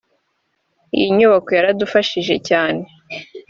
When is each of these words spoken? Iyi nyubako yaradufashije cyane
Iyi 0.95 1.07
nyubako 1.17 1.49
yaradufashije 1.57 2.35
cyane 2.49 2.83